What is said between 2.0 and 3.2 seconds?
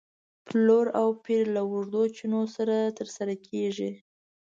چنو سره تر